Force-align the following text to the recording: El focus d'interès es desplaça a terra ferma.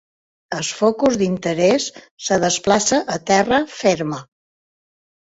El 0.59 0.63
focus 0.75 1.17
d'interès 1.21 1.83
es 2.05 2.41
desplaça 2.43 2.99
a 3.17 3.19
terra 3.33 3.59
ferma. 3.75 4.19